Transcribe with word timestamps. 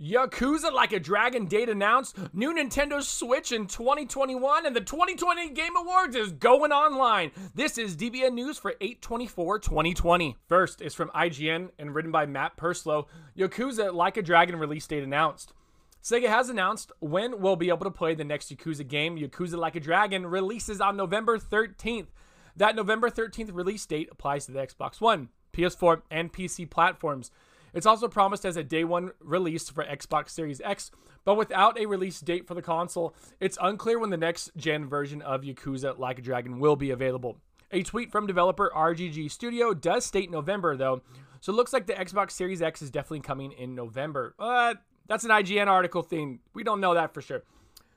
Yakuza 0.00 0.72
Like 0.72 0.92
a 0.92 1.00
Dragon 1.00 1.44
date 1.44 1.68
announced, 1.68 2.16
new 2.32 2.54
Nintendo 2.54 3.02
Switch 3.02 3.52
in 3.52 3.66
2021, 3.66 4.64
and 4.64 4.74
the 4.74 4.80
2020 4.80 5.50
Game 5.50 5.76
Awards 5.76 6.16
is 6.16 6.32
going 6.32 6.72
online. 6.72 7.32
This 7.54 7.76
is 7.76 7.96
DBN 7.96 8.32
News 8.32 8.56
for 8.56 8.70
824 8.80 9.58
2020. 9.58 10.38
First 10.48 10.80
is 10.80 10.94
from 10.94 11.10
IGN 11.10 11.68
and 11.78 11.94
written 11.94 12.12
by 12.12 12.24
Matt 12.24 12.56
Purslow, 12.56 13.08
Yakuza 13.36 13.92
Like 13.92 14.16
a 14.16 14.22
Dragon 14.22 14.56
release 14.56 14.86
date 14.86 15.04
announced. 15.04 15.52
Sega 16.06 16.28
has 16.28 16.48
announced 16.48 16.92
when 17.00 17.40
we'll 17.40 17.56
be 17.56 17.68
able 17.68 17.82
to 17.82 17.90
play 17.90 18.14
the 18.14 18.22
next 18.22 18.54
Yakuza 18.54 18.86
game. 18.86 19.18
Yakuza 19.18 19.58
Like 19.58 19.74
a 19.74 19.80
Dragon 19.80 20.24
releases 20.24 20.80
on 20.80 20.96
November 20.96 21.36
13th. 21.36 22.06
That 22.54 22.76
November 22.76 23.10
13th 23.10 23.52
release 23.52 23.84
date 23.86 24.08
applies 24.12 24.46
to 24.46 24.52
the 24.52 24.60
Xbox 24.60 25.00
One, 25.00 25.30
PS4, 25.52 26.02
and 26.08 26.32
PC 26.32 26.70
platforms. 26.70 27.32
It's 27.74 27.86
also 27.86 28.06
promised 28.06 28.46
as 28.46 28.56
a 28.56 28.62
day 28.62 28.84
one 28.84 29.10
release 29.18 29.68
for 29.68 29.82
Xbox 29.82 30.30
Series 30.30 30.60
X, 30.60 30.92
but 31.24 31.36
without 31.36 31.76
a 31.76 31.86
release 31.86 32.20
date 32.20 32.46
for 32.46 32.54
the 32.54 32.62
console, 32.62 33.12
it's 33.40 33.58
unclear 33.60 33.98
when 33.98 34.10
the 34.10 34.16
next 34.16 34.52
gen 34.56 34.88
version 34.88 35.22
of 35.22 35.42
Yakuza 35.42 35.98
Like 35.98 36.20
a 36.20 36.22
Dragon 36.22 36.60
will 36.60 36.76
be 36.76 36.92
available. 36.92 37.38
A 37.72 37.82
tweet 37.82 38.12
from 38.12 38.28
developer 38.28 38.70
RGG 38.72 39.28
Studio 39.28 39.74
does 39.74 40.06
state 40.06 40.30
November, 40.30 40.76
though, 40.76 41.02
so 41.40 41.52
it 41.52 41.56
looks 41.56 41.72
like 41.72 41.88
the 41.88 41.94
Xbox 41.94 42.30
Series 42.30 42.62
X 42.62 42.80
is 42.80 42.92
definitely 42.92 43.22
coming 43.22 43.50
in 43.50 43.74
November. 43.74 44.36
But 44.38 44.84
that's 45.08 45.24
an 45.24 45.30
IGN 45.30 45.66
article 45.66 46.02
thing. 46.02 46.40
We 46.54 46.64
don't 46.64 46.80
know 46.80 46.94
that 46.94 47.14
for 47.14 47.20
sure. 47.20 47.42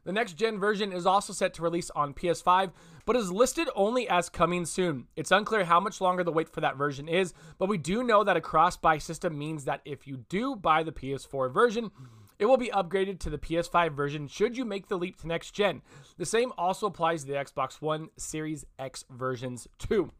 The 0.06 0.14
next 0.14 0.34
gen 0.34 0.60
version 0.60 0.94
is 0.94 1.06
also 1.06 1.34
set 1.34 1.54
to 1.56 1.62
release 1.62 1.90
on 1.92 2.14
PS5, 2.14 2.72
but 3.06 3.16
is 3.16 3.32
listed 3.32 3.70
only 3.76 4.08
as 4.08 4.30
coming 4.30 4.66
soon. 4.66 5.08
It's 5.16 5.32
unclear 5.32 5.66
how 5.66 5.80
much 5.80 6.00
longer 6.00 6.24
the 6.24 6.32
wait 6.32 6.50
for 6.50 6.62
that 6.62 6.78
version 6.78 7.08
is, 7.08 7.34
but 7.58 7.70
we 7.70 7.78
do 7.78 8.02
know 8.02 8.24
that 8.24 8.38
a 8.38 8.42
cross 8.42 8.78
buy 8.78 8.98
system 8.98 9.38
means 9.38 9.66
that 9.66 9.82
if 9.86 10.08
you 10.08 10.26
do 10.30 10.56
buy 10.56 10.84
the 10.84 10.92
PS4 10.92 11.54
version, 11.54 11.92
it 12.40 12.46
will 12.46 12.58
be 12.58 12.70
upgraded 12.70 13.20
to 13.20 13.30
the 13.30 13.38
PS5 13.38 13.92
version 13.92 14.28
should 14.28 14.58
you 14.58 14.64
make 14.64 14.88
the 14.88 14.98
leap 14.98 15.20
to 15.20 15.28
next 15.28 15.52
gen. 15.52 15.82
The 16.18 16.26
same 16.26 16.54
also 16.58 16.88
applies 16.88 17.24
to 17.24 17.28
the 17.28 17.38
Xbox 17.38 17.82
One 17.82 18.10
Series 18.18 18.66
X 18.80 19.04
versions 19.10 19.68
too. 19.78 20.12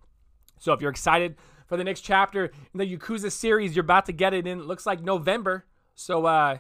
So 0.60 0.74
if 0.74 0.82
you're 0.82 0.92
excited 0.92 1.38
for 1.68 1.78
the 1.78 1.86
next 1.86 2.02
chapter 2.02 2.52
in 2.74 2.78
the 2.78 2.98
Yakuza 2.98 3.32
series, 3.32 3.76
you're 3.76 3.86
about 3.86 4.06
to 4.08 4.12
get 4.12 4.34
it 4.34 4.46
in. 4.46 4.60
It 4.60 4.66
looks 4.66 4.86
like 4.86 5.02
November. 5.02 5.66
So 5.96 6.26
uh, 6.26 6.58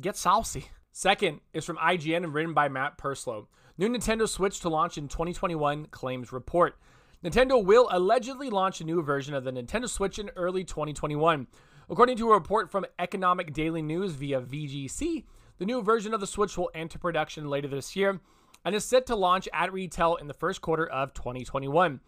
get 0.00 0.16
saucy. 0.16 0.66
Second 0.92 1.40
is 1.52 1.64
from 1.64 1.78
IGN 1.78 2.18
and 2.18 2.34
written 2.34 2.54
by 2.54 2.68
Matt 2.68 2.98
Purslow. 2.98 3.48
New 3.78 3.88
Nintendo 3.88 4.28
Switch 4.28 4.60
to 4.60 4.68
launch 4.68 4.98
in 4.98 5.08
2021 5.08 5.86
claims 5.86 6.32
report. 6.32 6.76
Nintendo 7.24 7.64
will 7.64 7.88
allegedly 7.90 8.50
launch 8.50 8.80
a 8.80 8.84
new 8.84 9.02
version 9.02 9.34
of 9.34 9.44
the 9.44 9.52
Nintendo 9.52 9.88
Switch 9.88 10.18
in 10.18 10.30
early 10.36 10.64
2021. 10.64 11.46
According 11.88 12.16
to 12.18 12.30
a 12.30 12.34
report 12.34 12.70
from 12.70 12.86
Economic 12.98 13.52
Daily 13.52 13.82
News 13.82 14.12
via 14.12 14.40
VGC, 14.40 15.24
the 15.58 15.64
new 15.64 15.82
version 15.82 16.12
of 16.12 16.20
the 16.20 16.26
Switch 16.26 16.56
will 16.58 16.70
enter 16.74 16.98
production 16.98 17.48
later 17.48 17.68
this 17.68 17.94
year 17.94 18.20
and 18.64 18.74
is 18.74 18.84
set 18.84 19.06
to 19.06 19.16
launch 19.16 19.48
at 19.52 19.72
retail 19.72 20.16
in 20.16 20.26
the 20.26 20.34
first 20.34 20.60
quarter 20.60 20.86
of 20.86 21.14
2021. 21.14 22.00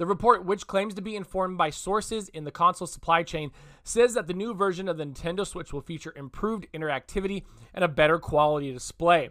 The 0.00 0.06
report, 0.06 0.46
which 0.46 0.66
claims 0.66 0.94
to 0.94 1.02
be 1.02 1.14
informed 1.14 1.58
by 1.58 1.68
sources 1.68 2.30
in 2.30 2.44
the 2.44 2.50
console 2.50 2.86
supply 2.86 3.22
chain, 3.22 3.50
says 3.84 4.14
that 4.14 4.28
the 4.28 4.32
new 4.32 4.54
version 4.54 4.88
of 4.88 4.96
the 4.96 5.04
Nintendo 5.04 5.46
Switch 5.46 5.74
will 5.74 5.82
feature 5.82 6.14
improved 6.16 6.66
interactivity 6.72 7.42
and 7.74 7.84
a 7.84 7.88
better 7.88 8.18
quality 8.18 8.72
display. 8.72 9.28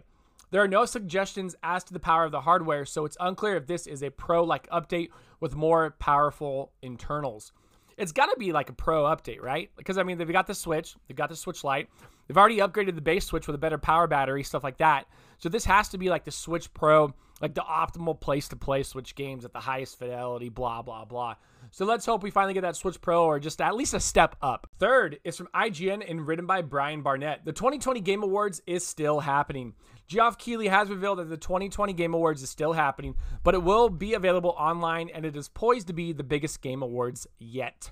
There 0.52 0.62
are 0.62 0.68
no 0.68 0.84
suggestions 0.84 1.56
as 1.64 1.82
to 1.82 1.92
the 1.92 1.98
power 1.98 2.24
of 2.24 2.30
the 2.30 2.42
hardware, 2.42 2.84
so 2.84 3.04
it's 3.04 3.16
unclear 3.18 3.56
if 3.56 3.66
this 3.66 3.88
is 3.88 4.04
a 4.04 4.10
pro 4.10 4.44
like 4.44 4.70
update 4.70 5.08
with 5.40 5.56
more 5.56 5.96
powerful 5.98 6.70
internals. 6.82 7.50
It's 7.98 8.12
got 8.12 8.26
to 8.26 8.36
be 8.38 8.52
like 8.52 8.70
a 8.70 8.72
pro 8.72 9.02
update, 9.06 9.42
right? 9.42 9.72
Because 9.76 9.98
I 9.98 10.04
mean, 10.04 10.18
they've 10.18 10.30
got 10.30 10.46
the 10.46 10.54
Switch, 10.54 10.94
they've 11.08 11.16
got 11.16 11.30
the 11.30 11.36
Switch 11.36 11.64
Lite, 11.64 11.88
they've 12.28 12.38
already 12.38 12.58
upgraded 12.58 12.94
the 12.94 13.00
base 13.00 13.26
Switch 13.26 13.48
with 13.48 13.56
a 13.56 13.58
better 13.58 13.76
power 13.76 14.06
battery, 14.06 14.44
stuff 14.44 14.62
like 14.62 14.78
that. 14.78 15.08
So 15.40 15.48
this 15.48 15.64
has 15.64 15.88
to 15.90 15.98
be 15.98 16.08
like 16.08 16.24
the 16.24 16.30
Switch 16.30 16.72
Pro 16.72 17.12
like 17.40 17.54
the 17.54 17.62
optimal 17.62 18.18
place 18.18 18.48
to 18.48 18.56
play 18.56 18.82
Switch 18.82 19.14
games 19.14 19.44
at 19.44 19.52
the 19.52 19.60
highest 19.60 19.98
fidelity, 19.98 20.48
blah, 20.48 20.82
blah, 20.82 21.04
blah. 21.04 21.36
So 21.70 21.84
let's 21.84 22.04
hope 22.04 22.22
we 22.22 22.30
finally 22.30 22.54
get 22.54 22.62
that 22.62 22.76
Switch 22.76 23.00
Pro 23.00 23.24
or 23.24 23.40
just 23.40 23.60
at 23.60 23.74
least 23.74 23.94
a 23.94 24.00
step 24.00 24.36
up. 24.42 24.68
Third 24.78 25.18
is 25.24 25.36
from 25.36 25.48
IGN 25.54 26.08
and 26.08 26.26
written 26.26 26.46
by 26.46 26.62
Brian 26.62 27.02
Barnett. 27.02 27.44
The 27.44 27.52
2020 27.52 28.00
Game 28.00 28.22
Awards 28.22 28.60
is 28.66 28.86
still 28.86 29.20
happening. 29.20 29.74
Geoff 30.06 30.38
Keighley 30.38 30.68
has 30.68 30.90
revealed 30.90 31.18
that 31.18 31.30
the 31.30 31.36
2020 31.36 31.92
Game 31.92 32.14
Awards 32.14 32.42
is 32.42 32.50
still 32.50 32.72
happening, 32.72 33.14
but 33.44 33.54
it 33.54 33.62
will 33.62 33.88
be 33.88 34.14
available 34.14 34.54
online 34.58 35.08
and 35.08 35.24
it 35.24 35.36
is 35.36 35.48
poised 35.48 35.86
to 35.86 35.92
be 35.92 36.12
the 36.12 36.24
biggest 36.24 36.60
Game 36.60 36.82
Awards 36.82 37.26
yet. 37.38 37.90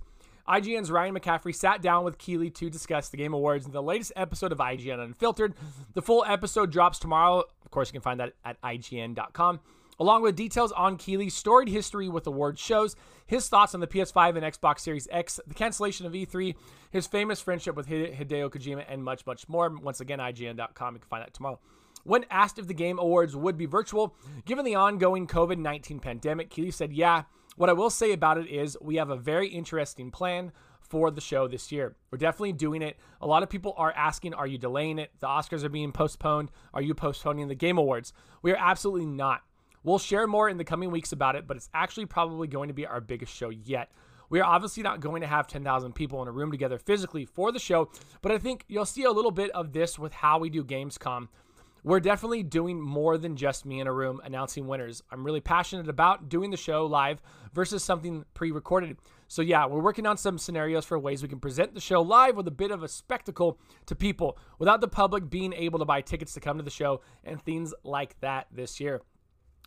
IGN's 0.48 0.90
Ryan 0.90 1.14
McCaffrey 1.14 1.54
sat 1.54 1.82
down 1.82 2.04
with 2.04 2.16
Keighley 2.16 2.50
to 2.50 2.70
discuss 2.70 3.10
the 3.10 3.18
Game 3.18 3.34
Awards 3.34 3.66
in 3.66 3.72
the 3.72 3.82
latest 3.82 4.12
episode 4.16 4.50
of 4.50 4.58
IGN 4.58 4.98
Unfiltered. 4.98 5.54
The 5.94 6.02
full 6.02 6.24
episode 6.26 6.72
drops 6.72 6.98
tomorrow. 6.98 7.44
Of 7.64 7.70
course, 7.70 7.88
you 7.88 7.92
can 7.92 8.00
find 8.00 8.18
that 8.20 8.32
at 8.44 8.60
IGN.com. 8.62 9.60
Along 10.00 10.22
with 10.22 10.36
details 10.36 10.70
on 10.72 10.96
Keighley's 10.96 11.34
storied 11.34 11.68
history 11.68 12.08
with 12.08 12.26
award 12.26 12.58
shows, 12.58 12.94
his 13.26 13.48
thoughts 13.48 13.74
on 13.74 13.80
the 13.80 13.86
PS5 13.86 14.36
and 14.36 14.44
Xbox 14.44 14.80
Series 14.80 15.08
X, 15.10 15.40
the 15.46 15.54
cancellation 15.54 16.06
of 16.06 16.12
E3, 16.12 16.54
his 16.90 17.06
famous 17.06 17.40
friendship 17.40 17.74
with 17.74 17.88
Hideo 17.88 18.48
Kojima, 18.48 18.84
and 18.88 19.02
much, 19.02 19.26
much 19.26 19.48
more. 19.48 19.68
Once 19.68 20.00
again, 20.00 20.20
IGN.com. 20.20 20.94
You 20.94 21.00
can 21.00 21.08
find 21.08 21.22
that 21.22 21.34
tomorrow. 21.34 21.58
When 22.04 22.24
asked 22.30 22.58
if 22.58 22.68
the 22.68 22.74
Game 22.74 22.98
Awards 22.98 23.36
would 23.36 23.58
be 23.58 23.66
virtual, 23.66 24.14
given 24.46 24.64
the 24.64 24.76
ongoing 24.76 25.26
COVID 25.26 25.58
19 25.58 25.98
pandemic, 25.98 26.48
Keighley 26.48 26.70
said, 26.70 26.92
Yeah, 26.92 27.24
what 27.58 27.68
I 27.68 27.72
will 27.72 27.90
say 27.90 28.12
about 28.12 28.38
it 28.38 28.48
is 28.48 28.76
we 28.80 28.96
have 28.96 29.10
a 29.10 29.16
very 29.16 29.48
interesting 29.48 30.12
plan 30.12 30.52
for 30.80 31.10
the 31.10 31.20
show 31.20 31.48
this 31.48 31.72
year. 31.72 31.96
We're 32.10 32.18
definitely 32.18 32.52
doing 32.52 32.82
it. 32.82 32.96
A 33.20 33.26
lot 33.26 33.42
of 33.42 33.50
people 33.50 33.74
are 33.76 33.92
asking, 33.92 34.32
are 34.32 34.46
you 34.46 34.58
delaying 34.58 35.00
it? 35.00 35.10
The 35.18 35.26
Oscars 35.26 35.64
are 35.64 35.68
being 35.68 35.90
postponed. 35.90 36.50
Are 36.72 36.80
you 36.80 36.94
postponing 36.94 37.48
the 37.48 37.56
Game 37.56 37.76
Awards? 37.76 38.12
We 38.42 38.52
are 38.52 38.58
absolutely 38.58 39.06
not. 39.06 39.42
We'll 39.82 39.98
share 39.98 40.28
more 40.28 40.48
in 40.48 40.56
the 40.56 40.64
coming 40.64 40.92
weeks 40.92 41.10
about 41.10 41.34
it, 41.34 41.48
but 41.48 41.56
it's 41.56 41.68
actually 41.74 42.06
probably 42.06 42.46
going 42.46 42.68
to 42.68 42.74
be 42.74 42.86
our 42.86 43.00
biggest 43.00 43.34
show 43.34 43.48
yet. 43.50 43.90
We 44.30 44.40
are 44.40 44.44
obviously 44.44 44.84
not 44.84 45.00
going 45.00 45.22
to 45.22 45.26
have 45.26 45.48
10,000 45.48 45.94
people 45.94 46.22
in 46.22 46.28
a 46.28 46.32
room 46.32 46.52
together 46.52 46.78
physically 46.78 47.24
for 47.24 47.50
the 47.50 47.58
show, 47.58 47.90
but 48.22 48.30
I 48.30 48.38
think 48.38 48.64
you'll 48.68 48.84
see 48.84 49.02
a 49.02 49.10
little 49.10 49.30
bit 49.30 49.50
of 49.50 49.72
this 49.72 49.98
with 49.98 50.12
how 50.12 50.38
we 50.38 50.48
do 50.48 50.62
Gamescom 50.62 51.28
we're 51.84 52.00
definitely 52.00 52.42
doing 52.42 52.80
more 52.80 53.18
than 53.18 53.36
just 53.36 53.64
me 53.64 53.80
in 53.80 53.86
a 53.86 53.92
room 53.92 54.20
announcing 54.24 54.66
winners. 54.66 55.02
I'm 55.10 55.24
really 55.24 55.40
passionate 55.40 55.88
about 55.88 56.28
doing 56.28 56.50
the 56.50 56.56
show 56.56 56.86
live 56.86 57.22
versus 57.52 57.82
something 57.82 58.24
pre 58.34 58.50
recorded. 58.50 58.96
So, 59.28 59.42
yeah, 59.42 59.66
we're 59.66 59.82
working 59.82 60.06
on 60.06 60.16
some 60.16 60.38
scenarios 60.38 60.84
for 60.84 60.98
ways 60.98 61.22
we 61.22 61.28
can 61.28 61.40
present 61.40 61.74
the 61.74 61.80
show 61.80 62.00
live 62.00 62.36
with 62.36 62.48
a 62.48 62.52
bit 62.52 62.70
of 62.70 62.82
a 62.82 62.88
spectacle 62.88 63.58
to 63.86 63.94
people 63.94 64.38
without 64.58 64.80
the 64.80 64.88
public 64.88 65.28
being 65.28 65.52
able 65.52 65.78
to 65.78 65.84
buy 65.84 66.00
tickets 66.00 66.32
to 66.34 66.40
come 66.40 66.56
to 66.56 66.62
the 66.62 66.70
show 66.70 67.02
and 67.24 67.42
things 67.42 67.74
like 67.84 68.18
that 68.20 68.46
this 68.50 68.80
year. 68.80 69.02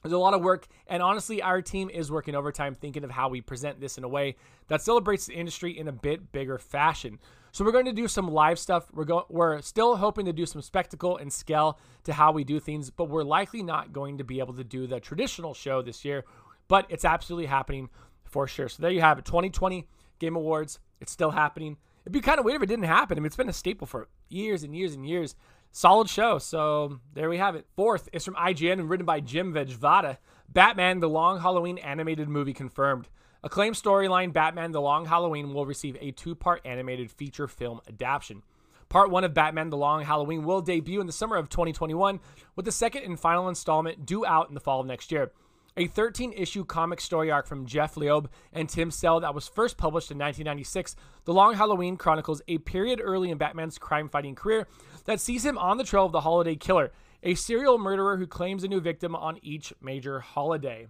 There's 0.01 0.13
a 0.13 0.17
lot 0.17 0.33
of 0.33 0.41
work, 0.41 0.67
and 0.87 1.03
honestly, 1.03 1.41
our 1.41 1.61
team 1.61 1.89
is 1.89 2.11
working 2.11 2.33
overtime 2.35 2.73
thinking 2.73 3.03
of 3.03 3.11
how 3.11 3.29
we 3.29 3.41
present 3.41 3.79
this 3.79 3.97
in 3.97 4.03
a 4.03 4.07
way 4.07 4.35
that 4.67 4.81
celebrates 4.81 5.27
the 5.27 5.33
industry 5.33 5.77
in 5.77 5.87
a 5.87 5.91
bit 5.91 6.31
bigger 6.31 6.57
fashion. 6.57 7.19
So 7.51 7.63
we're 7.63 7.71
going 7.71 7.85
to 7.85 7.93
do 7.93 8.07
some 8.07 8.27
live 8.29 8.57
stuff. 8.57 8.87
We're 8.93 9.05
going 9.05 9.25
we're 9.29 9.61
still 9.61 9.97
hoping 9.97 10.25
to 10.25 10.33
do 10.33 10.45
some 10.45 10.61
spectacle 10.61 11.17
and 11.17 11.31
scale 11.31 11.77
to 12.05 12.13
how 12.13 12.31
we 12.31 12.43
do 12.43 12.59
things, 12.59 12.89
but 12.89 13.09
we're 13.09 13.23
likely 13.23 13.61
not 13.61 13.93
going 13.93 14.17
to 14.17 14.23
be 14.23 14.39
able 14.39 14.53
to 14.55 14.63
do 14.63 14.87
the 14.87 14.99
traditional 14.99 15.53
show 15.53 15.81
this 15.81 16.03
year, 16.03 16.23
but 16.67 16.85
it's 16.89 17.05
absolutely 17.05 17.47
happening 17.47 17.89
for 18.23 18.47
sure. 18.47 18.69
So 18.69 18.81
there 18.81 18.91
you 18.91 19.01
have 19.01 19.19
it. 19.19 19.25
2020 19.25 19.87
Game 20.19 20.35
Awards. 20.35 20.79
It's 21.01 21.11
still 21.11 21.31
happening. 21.31 21.77
It'd 22.03 22.13
be 22.13 22.21
kind 22.21 22.39
of 22.39 22.45
weird 22.45 22.57
if 22.57 22.63
it 22.63 22.67
didn't 22.67 22.85
happen. 22.85 23.17
I 23.17 23.21
mean, 23.21 23.27
it's 23.27 23.35
been 23.35 23.49
a 23.49 23.53
staple 23.53 23.85
for 23.85 24.07
years 24.29 24.63
and 24.63 24.75
years 24.75 24.93
and 24.93 25.05
years. 25.07 25.35
Solid 25.71 26.09
show. 26.09 26.37
So 26.37 26.99
there 27.13 27.29
we 27.29 27.37
have 27.37 27.55
it. 27.55 27.65
Fourth 27.75 28.09
is 28.11 28.25
from 28.25 28.35
IGN 28.35 28.73
and 28.73 28.89
written 28.89 29.05
by 29.05 29.21
Jim 29.21 29.53
Vejvoda. 29.53 30.17
Batman: 30.49 30.99
The 30.99 31.09
Long 31.09 31.39
Halloween 31.39 31.77
animated 31.77 32.27
movie 32.27 32.53
confirmed. 32.53 33.07
Acclaimed 33.43 33.75
storyline 33.75 34.33
Batman 34.33 34.71
The 34.71 34.81
Long 34.81 35.05
Halloween 35.05 35.53
will 35.53 35.65
receive 35.65 35.97
a 35.99 36.11
two 36.11 36.35
part 36.35 36.61
animated 36.65 37.09
feature 37.09 37.47
film 37.47 37.79
adaptation. 37.87 38.43
Part 38.89 39.09
one 39.09 39.23
of 39.23 39.33
Batman 39.33 39.69
The 39.69 39.77
Long 39.77 40.03
Halloween 40.03 40.43
will 40.43 40.61
debut 40.61 40.99
in 40.99 41.07
the 41.07 41.13
summer 41.13 41.37
of 41.37 41.47
2021, 41.47 42.19
with 42.57 42.65
the 42.65 42.71
second 42.73 43.03
and 43.03 43.17
final 43.17 43.47
installment 43.47 44.05
due 44.05 44.25
out 44.25 44.49
in 44.49 44.53
the 44.53 44.59
fall 44.59 44.81
of 44.81 44.87
next 44.87 45.09
year. 45.11 45.31
A 45.77 45.87
13 45.87 46.33
issue 46.33 46.65
comic 46.65 46.99
story 46.99 47.31
arc 47.31 47.47
from 47.47 47.65
Jeph 47.65 47.95
Loeb 47.95 48.29
and 48.51 48.67
Tim 48.67 48.91
Sale 48.91 49.21
that 49.21 49.33
was 49.33 49.47
first 49.47 49.77
published 49.77 50.11
in 50.11 50.17
1996, 50.17 50.97
The 51.23 51.33
Long 51.33 51.53
Halloween 51.53 51.95
chronicles 51.95 52.41
a 52.49 52.57
period 52.57 52.99
early 53.01 53.29
in 53.31 53.37
Batman's 53.37 53.77
crime 53.77 54.09
fighting 54.09 54.35
career 54.35 54.67
that 55.05 55.21
sees 55.21 55.45
him 55.45 55.57
on 55.57 55.77
the 55.77 55.85
trail 55.85 56.05
of 56.05 56.11
the 56.11 56.21
holiday 56.21 56.57
killer, 56.57 56.91
a 57.23 57.35
serial 57.35 57.77
murderer 57.77 58.17
who 58.17 58.27
claims 58.27 58.65
a 58.65 58.67
new 58.67 58.81
victim 58.81 59.15
on 59.15 59.39
each 59.41 59.71
major 59.81 60.19
holiday. 60.19 60.87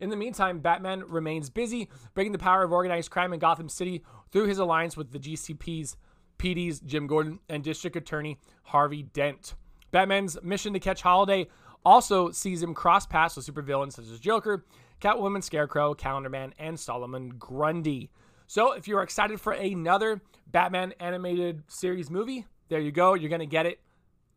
In 0.00 0.10
the 0.10 0.16
meantime, 0.16 0.58
Batman 0.58 1.04
remains 1.06 1.48
busy 1.48 1.88
breaking 2.14 2.32
the 2.32 2.38
power 2.38 2.64
of 2.64 2.72
organized 2.72 3.12
crime 3.12 3.32
in 3.32 3.38
Gotham 3.38 3.68
City 3.68 4.02
through 4.32 4.48
his 4.48 4.58
alliance 4.58 4.96
with 4.96 5.12
the 5.12 5.20
GCP's 5.20 5.96
PD's 6.38 6.80
Jim 6.80 7.06
Gordon 7.06 7.38
and 7.48 7.62
District 7.62 7.94
Attorney 7.94 8.40
Harvey 8.64 9.04
Dent. 9.04 9.54
Batman's 9.92 10.36
mission 10.42 10.72
to 10.72 10.80
catch 10.80 11.02
Holiday 11.02 11.46
also 11.84 12.30
sees 12.30 12.62
him 12.62 12.74
cross 12.74 13.06
paths 13.06 13.36
with 13.36 13.46
supervillains 13.46 13.92
such 13.92 14.08
as 14.08 14.20
Joker, 14.20 14.64
Catwoman, 15.00 15.42
Scarecrow, 15.42 15.94
Calendar 15.94 16.30
Man, 16.30 16.54
and 16.58 16.78
Solomon 16.78 17.30
Grundy. 17.38 18.10
So 18.46 18.72
if 18.72 18.88
you're 18.88 19.02
excited 19.02 19.40
for 19.40 19.52
another 19.52 20.20
Batman 20.46 20.92
animated 21.00 21.62
series 21.68 22.10
movie, 22.10 22.46
there 22.68 22.80
you 22.80 22.92
go. 22.92 23.14
You're 23.14 23.30
going 23.30 23.40
to 23.40 23.46
get 23.46 23.66
it 23.66 23.80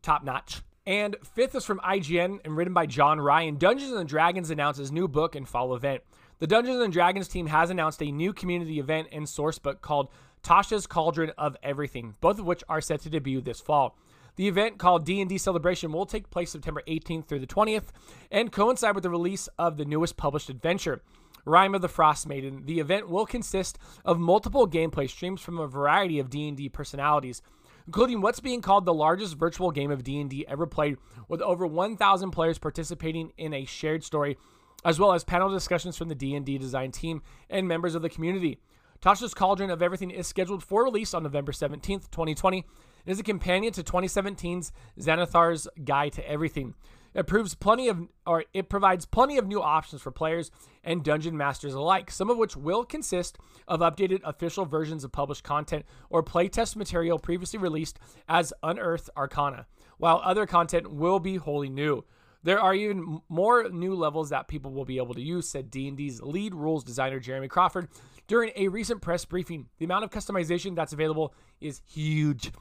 top 0.02 0.24
notch. 0.24 0.62
And 0.86 1.16
fifth 1.34 1.54
is 1.54 1.66
from 1.66 1.80
IGN 1.80 2.40
and 2.44 2.56
written 2.56 2.72
by 2.72 2.86
John 2.86 3.20
Ryan. 3.20 3.56
Dungeons 3.56 3.92
and 3.92 4.08
Dragons 4.08 4.50
announces 4.50 4.90
new 4.90 5.06
book 5.06 5.34
and 5.34 5.46
fall 5.46 5.74
event. 5.74 6.02
The 6.38 6.46
Dungeons 6.46 6.80
and 6.80 6.92
Dragons 6.92 7.28
team 7.28 7.48
has 7.48 7.68
announced 7.68 8.02
a 8.02 8.10
new 8.10 8.32
community 8.32 8.78
event 8.78 9.08
and 9.12 9.28
source 9.28 9.58
book 9.58 9.82
called 9.82 10.08
Tasha's 10.42 10.86
Cauldron 10.86 11.32
of 11.36 11.56
Everything, 11.62 12.14
both 12.20 12.38
of 12.38 12.46
which 12.46 12.64
are 12.68 12.80
set 12.80 13.00
to 13.02 13.10
debut 13.10 13.40
this 13.40 13.60
fall. 13.60 13.98
The 14.38 14.46
event 14.46 14.78
called 14.78 15.04
D&D 15.04 15.36
Celebration 15.36 15.90
will 15.90 16.06
take 16.06 16.30
place 16.30 16.52
September 16.52 16.80
18th 16.86 17.26
through 17.26 17.40
the 17.40 17.46
20th 17.48 17.86
and 18.30 18.52
coincide 18.52 18.94
with 18.94 19.02
the 19.02 19.10
release 19.10 19.48
of 19.58 19.76
the 19.76 19.84
newest 19.84 20.16
published 20.16 20.48
adventure. 20.48 21.02
Rime 21.44 21.74
of 21.74 21.82
the 21.82 21.88
Frost 21.88 22.28
Maiden. 22.28 22.64
The 22.64 22.78
event 22.78 23.08
will 23.08 23.26
consist 23.26 23.80
of 24.04 24.20
multiple 24.20 24.68
gameplay 24.68 25.10
streams 25.10 25.40
from 25.40 25.58
a 25.58 25.66
variety 25.66 26.20
of 26.20 26.30
D&D 26.30 26.68
personalities, 26.68 27.42
including 27.84 28.20
what's 28.20 28.38
being 28.38 28.62
called 28.62 28.84
the 28.84 28.94
largest 28.94 29.36
virtual 29.36 29.72
game 29.72 29.90
of 29.90 30.04
D&D 30.04 30.44
ever 30.46 30.68
played 30.68 30.98
with 31.26 31.42
over 31.42 31.66
1,000 31.66 32.30
players 32.30 32.60
participating 32.60 33.32
in 33.38 33.52
a 33.52 33.64
shared 33.64 34.04
story 34.04 34.36
as 34.84 35.00
well 35.00 35.14
as 35.14 35.24
panel 35.24 35.50
discussions 35.50 35.96
from 35.96 36.08
the 36.08 36.14
D&D 36.14 36.58
design 36.58 36.92
team 36.92 37.22
and 37.50 37.66
members 37.66 37.96
of 37.96 38.02
the 38.02 38.08
community. 38.08 38.60
Tasha's 39.00 39.34
Cauldron 39.34 39.70
of 39.70 39.82
Everything 39.82 40.10
is 40.10 40.26
scheduled 40.26 40.62
for 40.62 40.84
release 40.84 41.14
on 41.14 41.22
November 41.22 41.50
17th, 41.52 42.10
2020. 42.10 42.64
It 43.08 43.12
is 43.12 43.20
a 43.20 43.22
companion 43.22 43.72
to 43.72 43.82
2017's 43.82 44.70
Xanathar's 45.00 45.66
Guide 45.82 46.12
to 46.12 46.30
Everything. 46.30 46.74
It 47.14 47.26
proves 47.26 47.54
plenty 47.54 47.88
of 47.88 48.06
or 48.26 48.44
it 48.52 48.68
provides 48.68 49.06
plenty 49.06 49.38
of 49.38 49.46
new 49.46 49.62
options 49.62 50.02
for 50.02 50.10
players 50.10 50.50
and 50.84 51.02
dungeon 51.02 51.34
masters 51.34 51.72
alike, 51.72 52.10
some 52.10 52.28
of 52.28 52.36
which 52.36 52.54
will 52.54 52.84
consist 52.84 53.38
of 53.66 53.80
updated 53.80 54.20
official 54.24 54.66
versions 54.66 55.04
of 55.04 55.12
published 55.12 55.42
content 55.42 55.86
or 56.10 56.22
playtest 56.22 56.76
material 56.76 57.18
previously 57.18 57.58
released 57.58 57.98
as 58.28 58.52
unearthed 58.62 59.08
arcana, 59.16 59.64
while 59.96 60.20
other 60.22 60.44
content 60.44 60.92
will 60.92 61.18
be 61.18 61.36
wholly 61.36 61.70
new. 61.70 62.04
There 62.42 62.60
are 62.60 62.74
even 62.74 63.22
more 63.30 63.70
new 63.70 63.94
levels 63.94 64.28
that 64.28 64.48
people 64.48 64.74
will 64.74 64.84
be 64.84 64.98
able 64.98 65.14
to 65.14 65.22
use, 65.22 65.48
said 65.48 65.70
D&D's 65.70 66.20
lead 66.20 66.54
rules 66.54 66.84
designer 66.84 67.20
Jeremy 67.20 67.48
Crawford 67.48 67.88
during 68.26 68.52
a 68.54 68.68
recent 68.68 69.00
press 69.00 69.24
briefing. 69.24 69.68
The 69.78 69.86
amount 69.86 70.04
of 70.04 70.10
customization 70.10 70.76
that's 70.76 70.92
available 70.92 71.32
is 71.58 71.80
huge. 71.86 72.52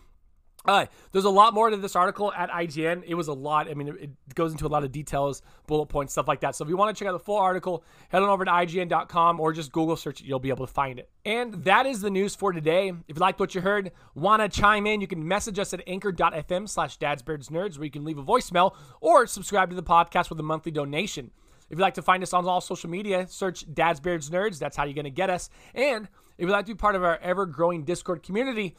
Uh, 0.68 0.86
there's 1.14 1.26
a 1.26 1.30
lot 1.30 1.54
more 1.54 1.70
to 1.70 1.78
this 1.78 1.96
article 1.96 2.34
at 2.34 2.50
IGN. 2.50 3.04
It 3.08 3.14
was 3.14 3.30
a 3.30 3.34
lot. 3.34 3.70
I 3.70 3.74
mean, 3.74 3.88
it, 3.88 4.10
goes 4.36 4.52
into 4.52 4.68
a 4.68 4.70
lot 4.70 4.84
of 4.84 4.92
details, 4.92 5.42
bullet 5.66 5.88
points, 5.88 6.14
stuff 6.14 6.28
like 6.28 6.42
that. 6.42 6.56
So 6.56 6.64
if 6.64 6.70
you 6.70 6.78
want 6.78 6.96
to 6.96 7.00
check 7.00 7.10
out 7.10 7.14
the 7.14 7.24
full 7.24 7.38
article, 7.38 7.84
head 8.10 8.22
on 8.22 8.30
over 8.30 8.46
to 8.46 8.52
IGN.com 8.52 9.40
or 9.40 9.52
just 9.54 9.72
Google 9.72 9.96
search 9.96 10.22
it. 10.22 10.28
You'll 10.28 10.40
be 10.40 10.50
able 10.50 10.68
to 10.68 10.72
find 10.72 11.00
it. 11.00 11.10
And 11.26 11.64
that 11.64 11.86
is 11.86 12.02
the 12.02 12.10
news 12.10 12.36
for 12.36 12.52
today. 12.52 12.90
If 13.08 13.16
you 13.16 13.20
liked 13.20 13.40
what 13.40 13.56
you 13.56 13.62
heard, 13.62 13.92
want 14.14 14.44
to 14.44 14.50
chime 14.50 14.86
in, 14.86 15.02
you 15.02 15.08
can 15.08 15.28
message 15.28 15.58
us 15.58 15.74
at 15.74 15.82
anchor.fm 15.88 16.70
slash 16.70 17.00
dadsbeardsnerds 17.00 17.78
where 17.78 17.86
you 17.86 17.92
can 17.92 18.04
leave 18.04 18.18
a 18.18 18.24
voicemail 18.24 18.76
or 19.02 19.26
subscribe 19.26 19.70
to 19.70 19.76
the 19.76 19.84
podcast 19.84 20.30
with 20.30 20.40
a 20.40 20.44
monthly 20.44 20.72
donation. 20.72 21.32
If 21.70 21.78
you'd 21.78 21.84
like 21.84 21.96
to 21.96 22.02
find 22.02 22.24
us 22.24 22.34
on 22.34 22.46
all 22.46 22.62
social 22.62 22.90
media, 22.90 23.28
search 23.28 23.66
Dad's 23.74 24.00
Beards 24.00 24.30
Nerds. 24.30 24.60
That's 24.60 24.78
how 24.78 24.84
you're 24.84 24.94
going 24.94 25.06
to 25.06 25.10
get 25.10 25.30
us. 25.30 25.50
And 25.74 26.08
if 26.38 26.44
you'd 26.44 26.52
like 26.52 26.66
to 26.66 26.74
be 26.74 26.78
part 26.78 26.96
of 26.96 27.04
our 27.04 27.18
ever 27.18 27.46
growing 27.46 27.84
Discord 27.84 28.24
community, 28.24 28.76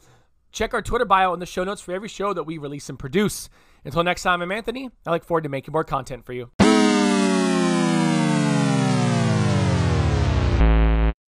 Check 0.51 0.73
our 0.73 0.81
Twitter 0.81 1.05
bio 1.05 1.33
in 1.33 1.39
the 1.39 1.45
show 1.45 1.63
notes 1.63 1.81
for 1.81 1.93
every 1.93 2.09
show 2.09 2.33
that 2.33 2.43
we 2.43 2.57
release 2.57 2.89
and 2.89 2.97
produce. 2.97 3.49
Until 3.85 4.03
next 4.03 4.23
time, 4.23 4.41
I'm 4.41 4.51
Anthony. 4.51 4.89
I 5.05 5.11
look 5.11 5.23
forward 5.23 5.43
to 5.43 5.49
making 5.49 5.71
more 5.71 5.83
content 5.83 6.25
for 6.25 6.33
you. 6.33 6.49